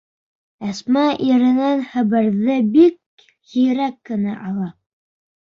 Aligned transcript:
Әсмә 0.69 1.03
иренән 1.25 1.83
хәбәрҙе 1.91 2.57
бик 2.79 3.27
һирәк 3.53 4.01
кенә 4.11 4.35
ала. 4.51 4.73